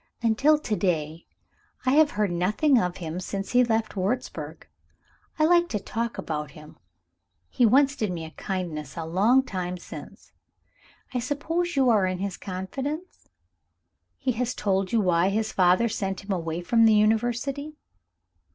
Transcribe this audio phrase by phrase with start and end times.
[0.23, 1.27] "Until to day,
[1.85, 4.65] I have heard nothing of him since he left Wurzburg.
[5.37, 6.79] I like to talk about him
[7.51, 10.31] he once did me a kindness a long time since.
[11.13, 13.29] I suppose you are in his confidence?
[14.25, 17.75] Has he told you why his father sent him away from the University?"